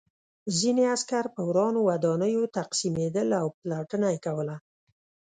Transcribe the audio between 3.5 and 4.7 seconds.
پلټنه یې کوله